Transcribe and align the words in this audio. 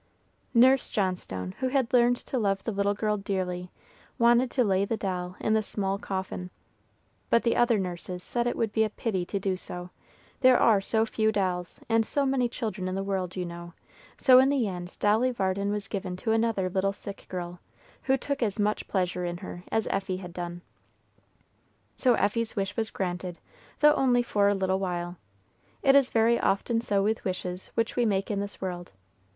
Nurse 0.55 0.89
Johnstone, 0.89 1.53
who 1.59 1.67
had 1.67 1.93
learned 1.93 2.17
to 2.17 2.39
love 2.39 2.63
the 2.63 2.71
little 2.71 2.95
girl 2.95 3.17
dearly, 3.17 3.69
wanted 4.17 4.49
to 4.49 4.63
lay 4.63 4.83
the 4.83 4.97
doll 4.97 5.35
in 5.39 5.53
the 5.53 5.61
small 5.61 5.99
coffin; 5.99 6.49
but 7.29 7.43
the 7.43 7.55
other 7.55 7.77
nurses 7.77 8.23
said 8.23 8.47
it 8.47 8.55
would 8.57 8.73
be 8.73 8.83
a 8.83 8.89
pity 8.89 9.27
to 9.27 9.39
do 9.39 9.55
so. 9.55 9.91
There 10.39 10.57
are 10.57 10.81
so 10.81 11.05
few 11.05 11.31
dolls 11.31 11.79
and 11.87 12.03
so 12.03 12.25
many 12.25 12.49
children 12.49 12.87
in 12.87 12.95
the 12.95 13.03
world, 13.03 13.35
you 13.35 13.45
know; 13.45 13.73
so 14.17 14.39
in 14.39 14.49
the 14.49 14.67
end 14.67 14.97
Dolly 14.99 15.29
Varden 15.29 15.69
was 15.71 15.87
given 15.87 16.15
to 16.17 16.31
another 16.31 16.67
little 16.67 16.93
sick 16.93 17.27
girl, 17.29 17.59
who 18.01 18.17
took 18.17 18.41
as 18.41 18.57
much 18.57 18.87
pleasure 18.87 19.23
in 19.23 19.37
her 19.37 19.63
as 19.71 19.85
Effie 19.91 20.17
had 20.17 20.33
done. 20.33 20.63
So 21.95 22.15
Effie's 22.15 22.55
wish 22.55 22.75
was 22.75 22.89
granted, 22.89 23.37
though 23.81 23.93
only 23.93 24.23
for 24.23 24.47
a 24.47 24.55
little 24.55 24.79
while. 24.79 25.17
It 25.83 25.93
is 25.93 26.09
very 26.09 26.39
often 26.39 26.81
so 26.81 27.03
with 27.03 27.23
wishes 27.23 27.67
which 27.75 27.95
we 27.95 28.03
make 28.07 28.31
in 28.31 28.39
this 28.39 28.59
world. 28.59 28.93